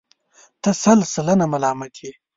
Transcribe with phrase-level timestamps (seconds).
[0.61, 2.11] ته سل سلنه ملامت یې.